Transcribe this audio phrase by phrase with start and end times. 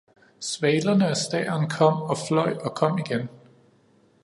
[0.39, 3.29] Svalerne og stæren kom og fløj og kom igen